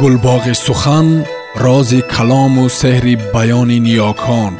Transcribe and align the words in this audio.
гулбоғи 0.00 0.54
сухан 0.66 1.08
рози 1.64 2.00
калому 2.14 2.64
сеҳри 2.80 3.14
баёни 3.34 3.78
ниёкон 3.86 4.52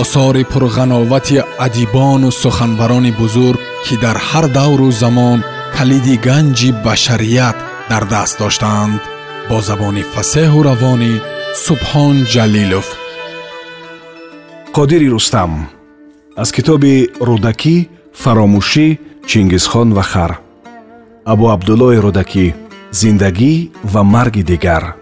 осори 0.00 0.42
пурғановати 0.52 1.38
адибону 1.66 2.30
суханбарони 2.42 3.12
бузург 3.20 3.60
ки 3.84 3.94
дар 4.04 4.16
ҳар 4.28 4.46
давру 4.58 4.88
замон 5.02 5.38
калиди 5.76 6.14
ганҷи 6.26 6.70
башарият 6.84 7.56
дар 7.90 8.04
даст 8.12 8.34
доштаанд 8.42 9.00
бо 9.48 9.56
забони 9.68 10.02
фасеҳу 10.14 10.58
равонӣ 10.68 11.12
субҳон 11.64 12.16
ҷалилов. 12.32 12.86
Қодири 14.76 15.08
рустам 15.14 15.52
аз 16.42 16.48
китоби 16.56 16.94
рӯдакӣ 17.28 17.76
фаромӯшӣ 18.22 18.86
чингизхон 19.30 19.88
ва 19.96 20.04
хар 20.10 20.32
абу 21.32 21.44
абдуллои 21.54 21.98
рӯдакӣ 22.06 22.46
зиндагӣ 22.92 23.68
ва 23.84 24.02
марги 24.02 24.42
дигар. 24.42 24.94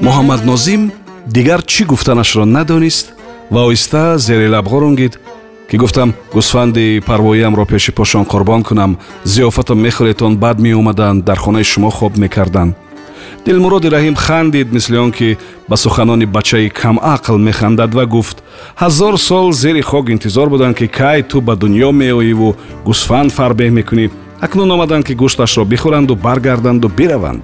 Муҳаммад 0.00 0.44
нозим 0.44 0.92
дигар 1.26 1.62
чӣ 1.62 1.84
гуфтанашро 1.84 2.44
надонист 2.44 3.06
ва 3.50 3.60
оҳиста 3.68 4.18
зери 4.18 4.48
лабғо 4.54 4.78
ронгид 4.80 5.14
ки 5.70 5.76
гуфтам 5.76 6.14
гусфанди 6.34 7.02
парвоиамро 7.06 7.64
пеши 7.64 7.92
пошон 7.92 8.24
қурбон 8.24 8.62
кунам 8.68 8.98
зиёфатам 9.24 9.78
мехӯретон 9.84 10.36
бад 10.36 10.58
меомаданд 10.60 11.24
дар 11.24 11.38
хонаи 11.38 11.64
шумо 11.64 11.90
хоб 11.90 12.16
мекарданд 12.16 12.76
дилмуроди 13.46 13.88
раҳим 13.88 14.14
хандид 14.16 14.72
мисли 14.72 14.96
он 14.96 15.12
ки 15.12 15.38
ба 15.68 15.76
суханони 15.76 16.24
бачаи 16.24 16.68
камақл 16.68 17.36
механдад 17.36 17.94
ва 17.94 18.06
гуфт 18.06 18.42
ҳазор 18.82 19.16
сол 19.18 19.52
зери 19.52 19.82
хок 19.82 20.08
интизор 20.10 20.48
буданд 20.48 20.76
ки 20.76 20.86
кай 20.86 21.22
ту 21.22 21.40
ба 21.40 21.54
дунё 21.56 21.92
меоиву 21.92 22.56
гусфанд 22.84 23.30
фарбеҳ 23.32 23.70
мекунӣ. 23.70 24.10
Акнун 24.40 24.70
омаданд 24.70 25.04
ки 25.06 25.14
гӯшташро 25.14 25.64
бихӯранду 25.64 26.14
баргарданду 26.16 26.88
бираванд. 26.88 27.42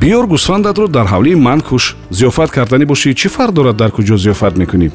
Биёр 0.00 0.26
гусфандатро 0.26 0.86
дар 0.88 1.06
ҳавлии 1.06 1.34
ман 1.34 1.60
куш 1.60 1.96
зиёфат 2.10 2.50
карданӣ 2.56 2.84
бошӣ 2.86 3.14
чӣ 3.20 3.28
фарқ 3.28 3.52
дорад 3.52 3.76
дар 3.76 3.90
куҷо 3.90 4.16
зиёфат 4.24 4.54
мекунӣ? 4.56 4.90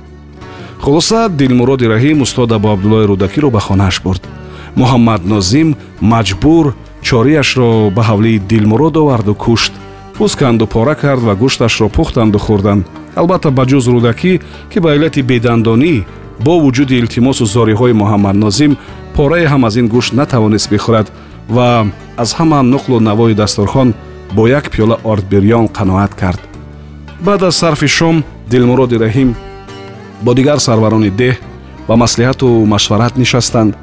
Хулоса 0.79 1.29
дилмуроди 1.29 1.85
раҳим 1.93 2.21
устод 2.21 2.51
абу 2.51 2.67
абдуллои 2.69 3.07
рӯдакиро 3.11 3.49
ба 3.51 3.59
хонааш 3.59 4.01
бурд. 4.01 4.23
Муҳаммад 4.75 5.21
нозим 5.25 5.75
маҷбур 6.01 6.65
чорияшро 7.01 7.89
ба 7.95 8.01
ҳавлии 8.09 8.39
дилмурод 8.49 8.95
оварду 8.97 9.33
кушт 9.35 9.73
пӯсканду 10.17 10.65
пора 10.73 10.95
кард 10.95 11.21
ва 11.27 11.33
гӯшташро 11.41 11.87
пухтанду 11.97 12.39
хӯрданд 12.45 12.83
албатта 13.19 13.49
ба 13.57 13.63
ҷуз 13.69 13.85
рӯдакӣ 13.93 14.33
ки 14.71 14.77
ба 14.83 14.89
иллати 14.95 15.21
бедандонӣ 15.29 15.95
бо 16.45 16.53
вуҷуди 16.63 16.95
илтимосу 17.01 17.45
зориҳои 17.55 17.93
муҳаммад 18.01 18.35
нозим 18.43 18.73
порае 19.15 19.47
ҳам 19.51 19.61
аз 19.67 19.75
ин 19.81 19.87
гӯшт 19.93 20.11
натавонист 20.19 20.69
бихӯрад 20.73 21.07
ва 21.55 21.67
аз 22.23 22.29
ҳама 22.37 22.59
нуқлу 22.73 22.99
навои 22.99 23.33
дастурхон 23.41 23.93
бо 24.35 24.47
як 24.47 24.65
пиёла 24.73 24.97
ордбирён 25.03 25.67
қаноат 25.77 26.13
кард. 26.21 26.41
Баъд 27.25 27.43
аз 27.43 27.55
сарфи 27.55 27.87
шом 27.87 28.23
дилмуроди 28.49 28.95
раҳим 28.95 29.35
бо 30.21 30.33
дигар 30.33 30.59
сарварони 30.59 31.09
деҳ 31.09 31.35
ба 31.87 31.95
маслиҳату 31.95 32.65
машварат 32.65 33.17
нишастанд 33.17 33.75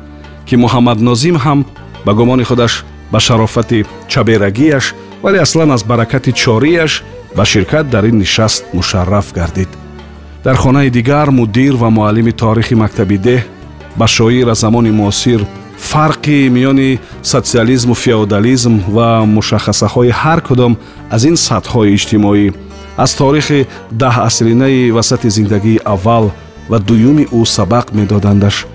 ки 0.46 0.54
муҳаммад 0.56 0.98
нозим 1.00 1.36
ҳам 1.44 1.64
ба 2.06 2.12
гумони 2.14 2.44
худаш 2.44 2.84
ба 3.12 3.18
шарофати 3.20 3.86
чаберагияш 4.08 4.94
вале 5.22 5.38
аслан 5.38 5.70
аз 5.70 5.84
баракати 5.84 6.32
чорияш 6.32 7.04
ба 7.36 7.44
ширкат 7.44 7.90
дар 7.90 8.04
ин 8.04 8.18
нишаст 8.18 8.64
мушарраф 8.74 9.32
гардид. 9.32 9.68
Дар 10.44 10.56
хонаи 10.56 10.90
дигар 10.90 11.30
мудир 11.30 11.74
ва 11.74 11.90
муаллими 11.90 12.32
торихи 12.32 12.74
мактаби 12.74 13.18
деҳ 13.18 13.42
ба 13.96 14.06
шоира 14.06 14.54
замони 14.54 14.90
муосир 14.90 15.46
фарқи 15.78 16.48
миёни 16.48 16.98
социализму 17.22 17.94
феодализм 17.94 18.74
ва 18.88 19.24
мушаххасаҳои 19.26 20.10
ҳар 20.22 20.40
кудом 20.48 20.76
аз 21.10 21.24
ин 21.24 21.36
сатҳҳои 21.36 21.94
иҷтимоӣ 21.96 22.52
аз 23.04 23.10
торихи 23.14 23.66
даҳ 24.02 24.14
асринаи 24.28 24.90
васати 24.90 25.30
зиндагии 25.36 25.82
аввал 25.94 26.24
ва 26.70 26.78
дуюми 26.78 27.24
ӯ 27.38 27.40
сабақ 27.56 27.86
медодандаш. 27.98 28.66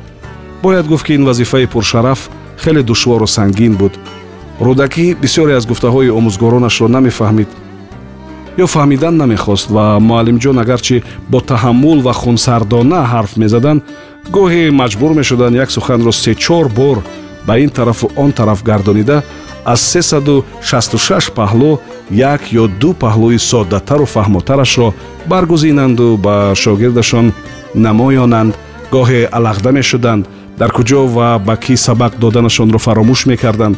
Бояд 0.64 0.86
гуфт 0.88 1.06
ки 1.06 1.14
ин 1.14 1.26
вазифаи 1.26 1.66
пуршараф 1.74 2.30
хеле 2.64 2.82
душвору 2.84 3.28
сангин 3.28 3.74
буд 3.82 3.94
рӯдакӣ 4.60 5.16
бисёре 5.22 5.54
аз 5.56 5.66
гуфтаҳои 5.68 6.10
омӯзгоронашро 6.20 6.88
намефаҳмид 6.88 7.50
ё 8.64 8.66
фаҳмидан 8.76 9.16
намехост 9.18 9.68
ва 9.76 10.00
муаллимҷон 10.00 10.58
агарчи 10.64 11.04
бо 11.32 11.40
таҳаммул 11.52 12.00
ва 12.02 12.14
хунсардона 12.14 13.00
ҳарф 13.14 13.32
мезаданд 13.44 13.82
гоҳе 14.36 14.72
маҷбур 14.82 15.12
мешуданд 15.20 15.56
як 15.56 15.70
суханро 15.72 16.12
сечор 16.12 16.66
бор 16.70 16.98
ба 17.48 17.54
ин 17.60 17.70
тарафу 17.70 18.12
он 18.16 18.32
тараф 18.32 18.64
гардонида 18.64 19.24
аз 19.66 19.82
366 19.96 21.32
паҳлӯ 21.38 21.80
як 22.12 22.42
ё 22.62 22.68
ду 22.82 22.94
паҳлӯи 23.04 23.38
соддатару 23.40 24.06
фаҳмотарашро 24.06 24.94
баргузинанду 25.32 26.18
ба 26.26 26.54
шогирдашон 26.56 27.34
намоёнанд. 27.76 28.54
Гоҳе 28.92 29.22
алағда 29.38 29.72
мешуданд 29.72 30.28
дар 30.60 30.70
куҷо 30.78 31.08
ва 31.16 31.40
ба 31.48 31.56
кӣ 31.64 31.74
сабақ 31.86 32.14
доданашонро 32.22 32.80
фаромӯш 32.86 33.22
мекарданд 33.32 33.76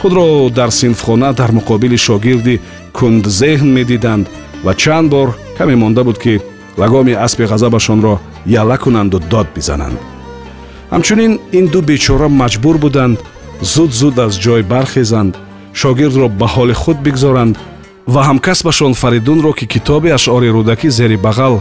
худро 0.00 0.50
дар 0.50 0.70
синфхона 0.70 1.32
дар 1.32 1.50
муқобили 1.52 1.96
шогирди 1.96 2.60
кундзеҳн 2.92 3.70
медиданд 3.78 4.26
ва 4.64 4.74
чанд 4.74 5.10
бор 5.10 5.28
каме 5.58 5.76
монда 5.76 6.04
буд 6.04 6.18
ки 6.18 6.40
лагоми 6.76 7.12
аспи 7.12 7.44
ғазабашонро 7.52 8.18
яла 8.46 8.76
кунанду 8.78 9.18
дод 9.18 9.46
бизананд. 9.54 9.98
Ҳамчунин 10.90 11.40
ин 11.52 11.66
ду 11.68 11.80
бечора 11.82 12.28
маҷбур 12.28 12.76
буданд 12.78 13.18
зуд 13.60 13.92
зуд 13.92 14.18
аз 14.18 14.32
ҷой 14.44 14.62
бархезанд 14.62 15.34
шогирдро 15.72 16.28
ба 16.28 16.46
ҳоли 16.54 16.74
худ 16.82 16.98
бигзоранд 17.06 17.54
ва 18.06 18.20
ҳамкасбашон 18.28 18.92
фаридунро 18.94 19.52
ки 19.58 19.66
китоби 19.66 20.10
ашъори 20.18 20.48
рӯдакӣ 20.56 20.88
зери 20.98 21.18
бағал 21.26 21.54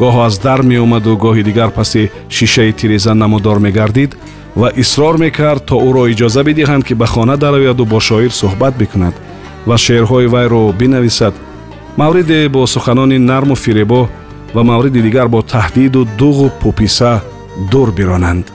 гоҳо 0.00 0.20
аз 0.28 0.34
дар 0.38 0.60
меомаду 0.62 1.16
гоҳи 1.24 1.42
дигар 1.48 1.70
паси 1.78 2.10
шишаи 2.28 2.72
тиреза 2.72 3.14
намудор 3.14 3.58
мегардид 3.66 4.16
ва 4.56 4.70
исрор 4.76 5.18
мекард 5.18 5.64
то 5.68 5.76
ӯро 5.88 6.02
иҷоза 6.12 6.42
бидиҳанд 6.48 6.82
ки 6.86 6.94
ба 6.94 7.06
хона 7.06 7.36
дарояду 7.36 7.84
бо 7.92 7.98
шоир 8.00 8.32
суҳбат 8.40 8.74
бикунад 8.80 9.14
ва 9.68 9.76
шеърҳои 9.84 10.26
вайро 10.34 10.72
бинависад. 10.80 11.34
Мавриде 11.96 12.48
бо 12.48 12.66
суханони 12.66 13.18
нарму 13.18 13.54
фиребо 13.54 14.08
ва 14.54 14.62
мавриди 14.70 15.00
дигар 15.06 15.28
бо 15.28 15.40
таҳдиду 15.54 16.00
дуғу 16.20 16.50
пуписа 16.60 17.22
дур 17.70 17.88
биронанд. 17.98 18.46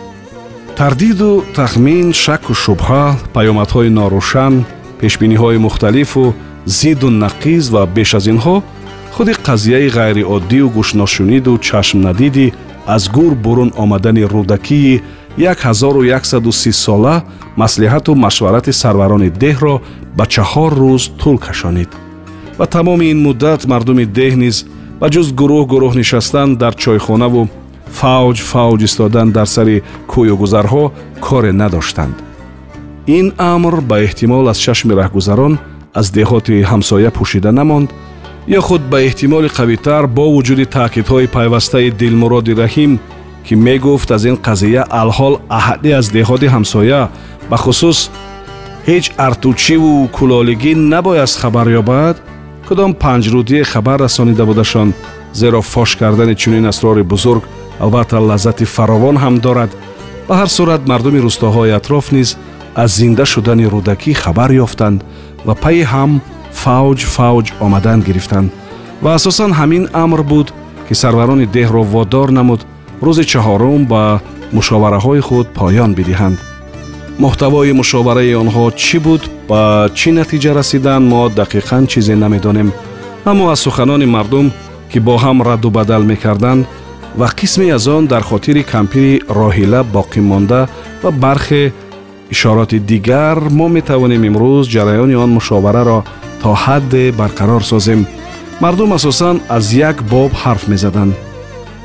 Тардиду 0.78 1.44
тахмин 1.56 2.13
шакку 2.13 2.53
шубҳа 2.63 3.03
паёмадҳои 3.35 3.89
норӯшан 3.97 4.53
пешбиниҳои 5.00 5.57
мухталифу 5.66 6.33
зидду 6.66 7.09
нақиз 7.23 7.63
ва 7.73 7.81
беш 7.95 8.09
аз 8.19 8.25
инҳо 8.33 8.56
худи 9.16 9.33
қазияи 9.47 9.88
ғайриоддию 9.97 10.68
гӯшношуниду 10.78 11.53
чашмнадиди 11.68 12.53
аз 12.95 13.03
гур 13.16 13.33
бурун 13.44 13.72
омадани 13.83 14.23
рӯдакии 14.33 15.01
1130 15.38 16.72
сола 16.72 17.24
маслиҳату 17.58 18.16
машварати 18.16 18.72
сарварони 18.74 19.30
деҳро 19.44 19.75
ба 20.18 20.25
чаҳор 20.34 20.72
рӯз 20.81 21.03
тӯл 21.19 21.38
кашонид 21.47 21.90
ва 22.59 22.66
тамоми 22.75 23.06
ин 23.14 23.19
муддат 23.28 23.62
мардуми 23.72 24.06
деҳ 24.19 24.34
низ 24.44 24.58
ба 25.00 25.08
ҷуз 25.14 25.28
гурӯҳ 25.40 25.64
гурӯҳ 25.72 25.94
нишастан 26.02 26.50
дар 26.62 26.74
чойхонаву 26.84 27.42
фавҷ 28.00 28.38
фавҷ 28.52 28.80
истодан 28.88 29.28
дар 29.38 29.47
сари 29.56 29.78
кӯюгузарҳо 30.12 30.84
коре 31.25 31.52
надоштанд 31.62 32.16
ин 33.18 33.28
амр 33.53 33.75
ба 33.90 33.96
эҳтимол 34.08 34.46
аз 34.52 34.58
чашми 34.66 34.94
раҳгузарон 35.02 35.53
аз 36.00 36.08
деҳоти 36.18 36.56
ҳамсоя 36.72 37.12
пӯшида 37.18 37.52
намонд 37.59 37.90
ё 38.58 38.62
худ 38.68 38.81
ба 38.92 38.98
эҳтимоли 39.08 39.50
қавитар 39.58 40.03
бо 40.18 40.25
вуҷуди 40.36 40.66
таъкидҳои 40.78 41.31
пайвастаи 41.36 41.90
дилмуроди 42.02 42.53
раҳим 42.63 42.92
ки 43.46 43.56
мегуфт 43.56 44.12
аз 44.12 44.24
ин 44.29 44.38
қазия 44.47 44.84
алҳол 45.02 45.35
аҳаде 45.50 45.91
аз 46.00 46.06
деҳоти 46.18 46.47
ҳамсоя 46.56 47.02
ба 47.50 47.57
хусус 47.57 48.00
ҳеҷ 48.88 49.06
артучиву 49.27 50.10
кулолигӣ 50.18 50.74
набояст 50.94 51.36
хабар 51.42 51.68
ёбад? 51.81 52.15
Кудом 52.68 52.92
панҷрудие 53.04 53.63
хабар 53.63 54.00
расонида 54.06 54.44
будашон 54.45 54.94
зеро 55.33 55.62
фош 55.62 55.95
кардани 55.95 56.36
чунин 56.42 56.65
асрори 56.71 57.04
бузург 57.04 57.44
албатта 57.83 58.19
лаззати 58.19 58.65
фаровон 58.75 59.18
ҳам 59.24 59.36
дорад. 59.45 59.71
Ба 60.27 60.33
ҳар 60.39 60.50
сурат 60.57 60.81
мардуми 60.92 61.19
рӯстоҳои 61.27 61.75
атроф 61.80 62.06
низ 62.12 62.30
аз 62.75 62.89
зинда 63.00 63.25
шудани 63.25 63.65
рӯдакӣ 63.74 64.12
хабар 64.24 64.51
ёфтанд 64.65 65.00
ва 65.48 65.54
пайи 65.63 65.83
ҳам 65.94 66.12
фавҷ 66.62 67.00
фавҷ 67.15 67.48
омадан 67.65 68.00
гирифтанд. 68.07 68.50
Ва 69.04 69.12
асосан 69.18 69.51
ҳамин 69.60 69.83
амр 70.04 70.21
буд 70.31 70.48
ки 70.88 70.94
сарварони 71.01 71.45
деҳро 71.57 71.81
водор 71.94 72.30
намуд 72.38 72.62
рӯзи 73.06 73.24
чаҳорум 73.31 73.81
ба 73.92 74.03
мушовараҳои 74.57 75.21
худ 75.27 75.48
поён 75.59 75.92
бидиҳанд 76.00 76.38
муҳтавои 77.24 77.71
мушовараи 77.81 78.33
онҳо 78.44 78.65
чӣ 78.83 78.98
буд 79.06 79.21
ба 79.50 79.62
чӣ 79.98 80.09
натиҷа 80.19 80.51
расиданд 80.59 81.06
мо 81.12 81.21
дақиқан 81.39 81.83
чизе 81.92 82.15
намедонем 82.24 82.69
аммо 83.30 83.44
аз 83.53 83.59
суханони 83.65 84.07
мардум 84.15 84.48
ки 84.92 85.00
бо 85.07 85.15
ҳам 85.24 85.38
радду 85.50 85.69
бадал 85.77 86.03
мекарданд 86.12 86.68
ва 87.19 87.27
қисме 87.39 87.68
аз 87.77 87.88
он 87.88 88.03
дар 88.07 88.24
хотири 88.24 88.63
кампири 88.74 89.21
роҳила 89.39 89.81
боқӣ 89.95 90.21
монда 90.31 90.62
ва 91.03 91.12
бархе 91.12 91.74
ишороти 92.33 92.80
дигар 92.92 93.38
мо 93.57 93.68
метавонем 93.77 94.24
имрӯз 94.30 94.65
ҷараёни 94.75 95.15
он 95.24 95.30
мушовараро 95.38 96.00
то 96.42 96.50
ҳадде 96.63 97.03
барқарор 97.19 97.63
созем 97.71 98.01
мардум 98.63 98.94
асосан 98.94 99.36
аз 99.57 99.65
як 99.89 99.98
боб 100.13 100.31
ҳарф 100.44 100.63
мезаданд 100.71 101.13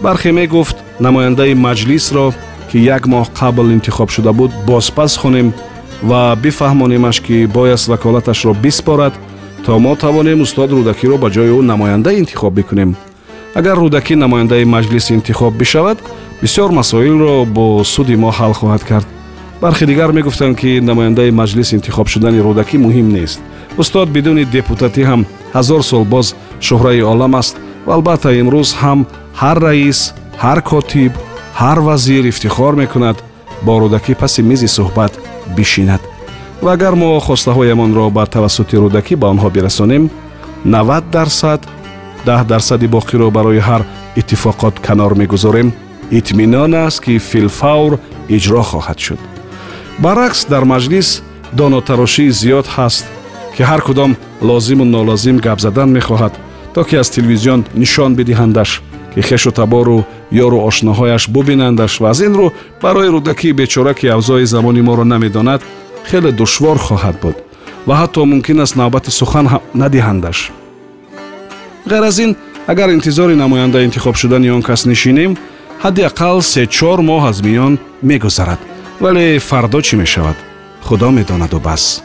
бархе 0.04 0.30
мегуфт 0.32 0.76
намояндаи 1.00 1.54
маҷлисро 1.54 2.32
ки 2.70 2.78
як 2.78 3.06
моҳ 3.06 3.26
қабл 3.40 3.72
интихоб 3.72 4.10
шуда 4.10 4.32
буд 4.32 4.52
бозпас 4.66 5.16
хонем 5.16 5.52
ва 6.02 6.36
бифаҳмонемаш 6.42 7.20
ки 7.20 7.46
бояст 7.46 7.88
ваколаташро 7.88 8.54
биспорад 8.54 9.14
то 9.64 9.78
мо 9.78 9.96
тавонем 9.96 10.40
устоди 10.40 10.74
рӯдакиро 10.74 11.16
ба 11.18 11.28
ҷои 11.28 11.50
ӯ 11.58 11.60
намоянда 11.62 12.10
интихоб 12.12 12.54
бикунем. 12.54 12.96
Агар 13.54 13.76
рӯдакӣ 13.78 14.14
намояндаи 14.14 14.64
маҷлис 14.64 15.10
интихоб 15.10 15.54
бишавад 15.54 15.98
бисёр 16.42 16.70
масоилро 16.70 17.44
бо 17.44 17.84
суди 17.84 18.16
мо 18.16 18.30
ҳал 18.30 18.52
хоҳад 18.52 18.84
кард. 18.84 19.06
Бархе 19.60 19.86
дигар 19.86 20.12
мегуфтанд 20.12 20.56
ки 20.60 20.80
намояндаи 20.80 21.30
маҷлис 21.30 21.72
интихоб 21.72 22.06
шудани 22.08 22.40
рӯдакӣ 22.46 22.76
муҳим 22.78 23.08
нест. 23.16 23.40
Устод 23.78 24.08
бидуни 24.08 24.44
депутатӣ 24.44 25.02
ҳам 25.10 25.26
ҳазор 25.54 25.82
сол 25.82 26.04
боз 26.04 26.34
шӯҳраи 26.60 27.02
олам 27.02 27.34
аст 27.34 27.56
ва 27.86 27.94
албатта 27.94 28.30
имрӯз 28.40 28.68
ҳам 28.82 29.06
ҳар 29.40 29.58
раис 29.66 30.14
ҳар 30.44 30.58
котиб 30.70 31.12
ҳар 31.60 31.78
вазир 31.86 32.24
ифтихор 32.32 32.74
мекунад 32.82 33.16
бо 33.66 33.74
рӯдакӣ 33.82 34.14
паси 34.20 34.40
мизи 34.50 34.68
суҳбат 34.76 35.12
бишинад. 35.56 36.02
Ва 36.64 36.70
агар 36.76 36.94
мо 37.02 37.10
хостаҳоямонро 37.26 38.06
ба 38.16 38.24
тавассути 38.34 38.76
рӯдакӣ 38.82 39.14
ба 39.22 39.26
онҳо 39.32 39.48
бирасонем 39.56 40.04
90 40.64 41.04
дарсад 41.16 41.60
даҳ 42.26 42.40
дарсади 42.52 42.86
боқиро 42.96 43.30
барои 43.36 43.60
ҳар 43.68 43.82
иттифоқот 44.20 44.74
канор 44.86 45.12
мегузорем. 45.14 45.68
Итминон 46.18 46.74
аст 46.86 47.00
ки 47.04 47.18
филфавр 47.30 47.92
иҷро 48.36 48.62
хоҳад 48.70 48.98
шуд. 49.04 49.20
Баръакс 50.04 50.40
дар 50.52 50.64
маҷлис 50.72 51.08
донотарошии 51.58 52.30
зиёд 52.40 52.66
ҳаст 52.76 53.04
ки 53.54 53.62
ҳар 53.70 53.80
кудом 53.88 54.16
лозиму 54.48 54.84
нолозим 54.84 55.36
гап 55.46 55.58
задан 55.60 55.88
мехоҳад 55.98 56.34
то 56.74 56.80
ки 56.88 56.94
аз 57.02 57.08
телевизион 57.16 57.60
нишон 57.82 58.10
бидиҳандаш 58.18 58.70
ки 59.16 59.22
хешу 59.22 59.50
табору 59.50 60.04
ёру 60.30 60.58
ошноҳояш 60.68 61.30
бубинандаш 61.30 62.00
ва 62.00 62.10
аз 62.10 62.20
ин 62.20 62.34
рӯ 62.36 62.52
барои 62.82 63.08
рӯдакии 63.08 63.52
бечора 63.52 63.94
ки 63.94 64.06
авзои 64.06 64.44
замони 64.44 64.82
моро 64.82 65.04
намедонад 65.04 65.62
хеле 66.10 66.32
душвор 66.32 66.76
хоҳад 66.78 67.16
буд 67.22 67.36
ва 67.86 67.94
ҳатто 68.00 68.24
мумкин 68.32 68.60
аст 68.60 68.76
навбати 68.76 69.10
сухан 69.10 69.46
ҳам 69.52 69.62
надиҳандаш. 69.82 70.38
Ғайр 71.90 72.04
аз 72.10 72.18
ин 72.18 72.36
агар 72.66 72.88
интизори 72.90 73.34
намоянда 73.34 73.84
интихоб 73.84 74.16
шудани 74.16 74.50
он 74.50 74.62
кас 74.62 74.84
нишинем 74.84 75.32
ҳадди 75.82 76.02
ақал 76.10 76.36
се-чор 76.52 76.98
моҳ 77.00 77.22
аз 77.30 77.38
миён 77.46 77.78
мегузарад 78.02 78.60
вале 79.00 79.38
фардо 79.38 79.80
чӣ 79.86 79.96
мешавад? 79.96 80.36
Худо 80.86 81.10
медонаду 81.10 81.58
бас. 81.58 82.02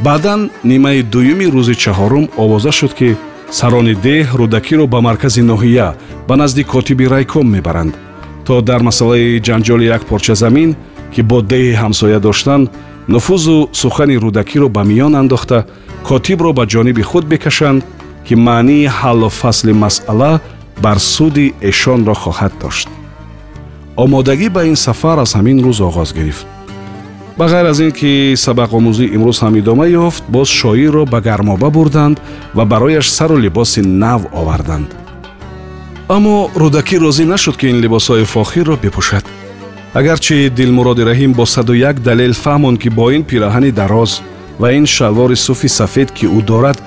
Баъдан 0.00 0.50
нимаи 0.64 1.02
дуюми 1.02 1.46
рӯзи 1.54 1.74
чаҳорум 1.82 2.24
овоза 2.36 2.72
шуд 2.72 2.92
ки 2.98 3.16
сарони 3.50 3.94
деҳ 3.94 4.26
рӯдакиро 4.40 4.86
ба 4.86 5.00
маркази 5.00 5.42
ноҳия 5.52 5.88
ба 6.28 6.34
назди 6.36 6.64
котиби 6.64 7.06
райком 7.14 7.46
мебаранд. 7.54 7.94
То 8.46 8.60
дар 8.60 8.80
масъалаи 8.88 9.40
ҷанҷоли 9.46 9.84
як 9.96 10.02
порча 10.08 10.34
замин 10.34 10.76
ки 11.12 11.22
бо 11.22 11.38
деҳи 11.52 11.78
ҳамсоя 11.82 12.18
доштанд 12.20 12.70
нуфузу 13.08 13.68
сухани 13.72 14.16
рӯдакиро 14.24 14.68
ба 14.76 14.82
миён 14.90 15.14
андохта 15.22 15.58
котибро 16.08 16.52
ба 16.52 16.64
ҷониби 16.72 17.02
худ 17.02 17.24
бекашанд 17.32 17.84
ки 18.26 18.34
маънии 18.34 18.90
ҳаллу 18.98 19.28
фасли 19.40 19.72
масъала 19.72 20.40
бар 20.84 20.98
суди 20.98 21.54
эшонро 21.70 22.14
хоҳад 22.22 22.52
дошт. 22.62 22.88
Омодагӣ 23.96 24.48
ба 24.56 24.62
ин 24.70 24.76
сафар 24.86 25.18
аз 25.24 25.30
ҳамин 25.36 25.58
рӯз 25.66 25.78
оғоз 25.88 26.10
гирифт 26.18 26.46
ба 27.36 27.46
ғайр 27.52 27.68
аз 27.68 27.80
ин 27.84 27.92
ки 27.92 28.32
сабақомӯзӣ 28.36 29.12
имрӯз 29.16 29.38
ҳам 29.44 29.54
идома 29.60 29.86
ёфт 29.86 30.24
боз 30.28 30.48
шоирро 30.48 31.04
ба 31.04 31.20
гармоба 31.20 31.68
бурданд 31.70 32.20
ва 32.54 32.64
барояш 32.64 33.10
сару 33.10 33.36
либоси 33.36 33.80
нав 33.80 34.20
оварданд. 34.32 34.88
Аммо 36.08 36.50
рӯдакӣ 36.56 36.96
розӣ 37.04 37.24
нашуд 37.24 37.56
ки 37.56 37.66
ин 37.68 37.78
либосҳои 37.84 38.24
фохирро 38.24 38.76
бипӯшад. 38.76 39.24
Агарчи 39.94 40.50
дилмуроди 40.56 41.02
раҳим 41.02 41.32
бо 41.34 41.46
саду 41.46 41.74
як 41.74 42.02
далел 42.02 42.32
фаҳмонд 42.32 42.78
ки 42.82 42.88
бо 42.88 43.10
ин 43.10 43.22
пираҳани 43.24 43.70
дароз 43.70 44.22
ва 44.58 44.72
ин 44.72 44.86
шалвори 44.86 45.36
суфи 45.36 45.68
сафед 45.68 46.10
ки 46.12 46.26
ӯ 46.26 46.40
дорад 46.42 46.78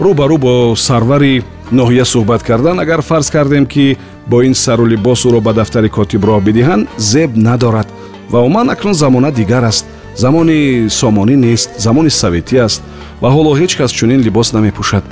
рӯ 0.00 0.14
ба 0.14 0.24
рӯ 0.30 0.38
бо 0.38 0.76
сарвари 0.76 1.44
ноҳия 1.72 2.04
суҳбат 2.04 2.42
кардан 2.42 2.80
агар 2.80 3.02
фарз 3.02 3.30
кардем 3.30 3.66
ки 3.66 3.96
бо 4.26 4.42
ин 4.42 4.54
сару 4.54 4.84
либос 4.86 5.20
ӯро 5.26 5.40
ба 5.40 5.52
дафтари 5.52 5.88
котиб 5.88 6.24
роҳ 6.24 6.40
бидиҳанд 6.46 6.88
зеб 6.98 7.30
надорад 7.36 7.88
ва 8.30 8.40
уман 8.40 8.70
акнун 8.70 8.94
замона 8.94 9.30
дигар 9.32 9.64
аст. 9.64 9.86
Замони 10.16 10.88
сомонӣ 10.90 11.36
нест 11.36 11.70
замони 11.78 12.10
советӣ 12.10 12.56
аст 12.66 12.82
ва 13.22 13.28
ҳоло 13.34 13.52
ҳеҷ 13.60 13.76
кас 13.78 13.90
чунин 13.92 14.20
либос 14.20 14.52
намепӯшад. 14.52 15.04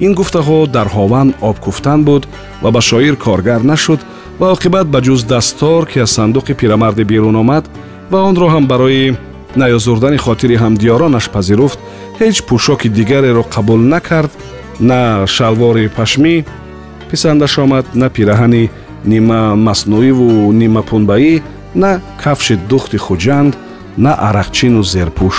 Ин 0.00 0.12
гуфтаҳо 0.14 0.66
дар 0.66 0.88
ҳован 0.96 1.28
обкуфтан 1.40 2.04
буд 2.04 2.22
ва 2.62 2.70
ба 2.70 2.80
шоир 2.80 3.16
коргар 3.16 3.60
нашуд 3.62 4.00
ва 4.40 4.46
оқибат 4.54 4.86
ба 4.94 5.00
ҷуз 5.06 5.20
дастор 5.32 5.86
ки 5.90 5.98
аз 5.98 6.10
сандуқи 6.16 6.54
пирамарде 6.60 7.04
берун 7.04 7.36
омад 7.36 7.64
ва 8.10 8.18
онро 8.28 8.46
ҳам 8.54 8.66
барои 8.66 9.16
наёзурдани 9.56 10.18
хотири 10.26 10.56
ҳамдиёронаш 10.62 11.26
пазируфт 11.34 11.78
ҳеҷ 12.20 12.36
пӯшоки 12.48 12.88
дигареро 12.98 13.44
қабул 13.54 13.80
накард 13.94 14.32
на 14.80 15.26
шалвори 15.26 15.88
пашмӣ 15.98 16.34
писандаш 17.10 17.58
омад 17.58 17.86
на 17.94 18.08
пираҳани 18.14 18.70
нима 19.12 19.40
маснӯиву 19.66 20.52
нима 20.60 20.82
пунбаӣ 20.90 21.34
на 21.74 22.00
кафши 22.22 22.56
духти 22.70 22.96
хуҷанд 22.96 23.52
на 24.04 24.12
арақчину 24.28 24.82
зерпӯш 24.92 25.36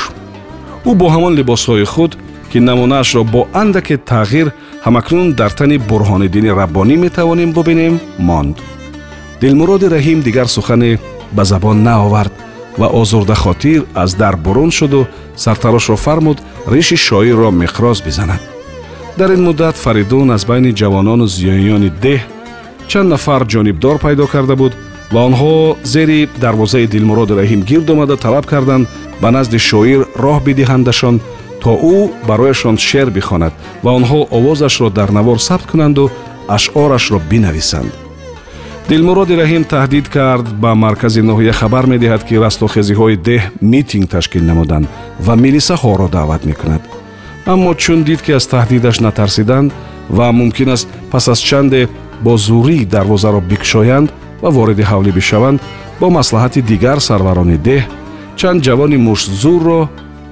ӯ 0.90 0.92
бо 1.00 1.06
ҳамон 1.14 1.34
либосҳои 1.40 1.86
худ 1.94 2.12
ки 2.52 2.60
намунаашро 2.60 3.24
бо 3.24 3.42
андаке 3.62 3.96
тағйир 4.12 4.48
ҳамакнун 4.86 5.28
дар 5.40 5.52
тани 5.60 5.78
бурҳониддини 5.90 6.52
раббонӣ 6.60 6.96
метавонем 7.06 7.52
бубинем 7.58 8.00
монд. 8.28 8.58
Дилмуроди 9.42 9.88
раҳим 9.96 10.20
дигар 10.28 10.48
сухане 10.48 11.00
ба 11.31 11.44
забон 11.52 11.78
наовард 11.84 12.34
ва 12.80 12.88
озурдахотир 13.02 13.81
аз 13.96 14.16
дар 14.16 14.36
бурун 14.38 14.72
шуду 14.72 15.08
сартарошро 15.36 15.96
фармуд 15.96 16.38
риши 16.68 16.98
шоирро 16.98 17.50
миқроз 17.52 18.04
бизанад. 18.06 18.42
Дар 19.18 19.30
ин 19.36 19.44
муддат 19.44 19.76
фаридун 19.76 20.31
аз 20.31 20.46
байни 20.46 20.72
ҷавонону 20.80 21.26
зиёиёни 21.36 21.90
деҳ 22.06 22.22
чанд 22.88 23.10
нафар 23.10 23.42
ҷонибдор 23.54 23.98
пайдо 24.00 24.28
карда 24.28 24.56
буд 24.56 24.74
ва 25.13 25.19
онҳо 25.29 25.77
зери 25.94 26.19
дарвозаи 26.44 26.88
дилмуроди 26.94 27.33
раҳим 27.41 27.61
гирд 27.69 27.88
омада 27.94 28.15
талаб 28.25 28.45
карданд 28.45 28.88
ба 29.21 29.29
назди 29.31 29.59
шоир 29.69 30.01
роҳ 30.23 30.38
бидиҳандашон 30.47 31.16
то 31.63 31.71
ӯ 31.95 31.97
барояшон 32.28 32.75
шеър 32.87 33.09
бихонад 33.18 33.54
ва 33.83 33.92
онҳо 33.99 34.19
овозашро 34.37 34.89
дар 34.89 35.09
навор 35.18 35.37
сабт 35.47 35.66
кунанду 35.71 36.11
ашъорашро 36.56 37.19
бинависанд. 37.31 37.92
Дилмуроди 38.89 39.33
раҳим 39.42 39.63
таҳдид 39.73 40.06
кард 40.18 40.47
ба 40.63 40.71
маркази 40.85 41.21
ноҳия 41.30 41.54
хабар 41.59 41.85
медиҳад 41.94 42.21
ки 42.28 42.35
растохезиҳои 42.45 43.16
деҳ 43.30 43.42
митинг 43.73 44.06
ташкил 44.16 44.44
намуданд 44.51 44.87
ва 45.25 45.33
милисаҳоро 45.44 46.07
даъват 46.18 46.44
мекунад. 46.49 46.81
Аммо 47.54 47.71
чун 47.83 47.99
дид 48.07 48.21
ки 48.25 48.31
аз 48.39 48.45
таҳдидаш 48.54 48.97
натарсиданд 49.06 49.69
ва 50.18 50.28
мумкин 50.39 50.69
аст 50.75 50.87
пас 51.11 51.25
аз 51.33 51.39
чанде 51.49 51.81
бо 52.25 52.33
зурӣ 52.47 52.78
дарвозаро 52.95 53.42
бикушоянд 53.51 54.09
ва 54.42 54.50
вориди 54.56 54.84
ҳавлӣ 54.92 55.12
бишаванд 55.19 55.60
бо 56.00 56.08
маслиҳати 56.18 56.60
дигар 56.72 56.98
сарварони 57.08 57.58
деҳ 57.68 57.84
чанд 58.40 58.60
ҷавони 58.68 58.98
муштзурро 59.08 59.81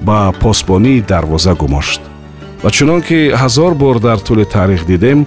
ба 0.07 0.19
посбонии 0.43 1.05
дарвоза 1.11 1.53
гумошт. 1.61 2.01
Ва 2.63 2.69
чунон 2.75 3.01
ки 3.07 3.19
ҳазор 3.41 3.73
бор 3.81 3.95
дар 3.99 4.19
тӯли 4.27 4.45
таърих 4.53 4.83
дидем 4.91 5.19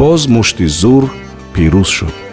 боз 0.00 0.20
мушти 0.34 0.66
зур 0.80 1.04
пирӯз 1.54 1.90
шуд 1.96 2.27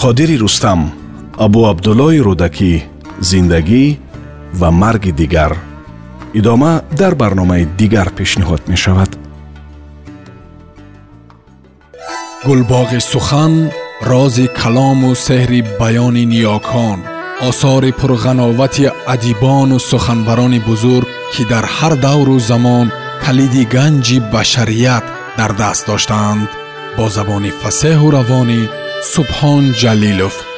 қодири 0.00 0.36
рустам 0.40 0.80
абу 1.44 1.60
абдуллои 1.72 2.20
рӯдакӣ 2.28 2.72
зиндагӣ 3.30 3.84
ва 4.60 4.68
марги 4.82 5.12
дигар 5.20 5.52
идома 6.38 6.72
дар 7.00 7.12
барномаи 7.22 7.64
дигар 7.80 8.08
пешниҳод 8.18 8.62
мешавад 8.72 9.10
гулбоғи 12.46 13.00
сухан 13.12 13.54
рози 14.10 14.46
калому 14.60 15.10
сеҳри 15.26 15.60
баёни 15.80 16.24
ниёкон 16.32 16.98
осори 17.48 17.92
пурғановати 18.00 18.84
адибону 19.14 19.78
суханбарони 19.90 20.60
бузург 20.68 21.08
ки 21.32 21.42
дар 21.52 21.64
ҳар 21.76 21.94
давру 22.06 22.36
замон 22.50 22.86
калиди 23.24 23.62
ганҷи 23.74 24.18
башарият 24.34 25.04
дар 25.38 25.50
даст 25.60 25.82
доштаанд 25.90 26.48
бо 26.96 27.04
забони 27.16 27.50
фасеҳу 27.62 28.06
равонӣ 28.16 28.62
субҳон 29.02 29.64
ҷалилов 29.80 30.49